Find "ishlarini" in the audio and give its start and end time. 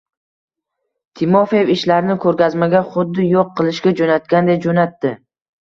1.75-2.17